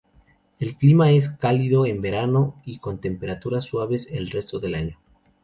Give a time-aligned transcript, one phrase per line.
[0.59, 4.97] El clima es cálido en verano y con temperaturas suaves el resto del año.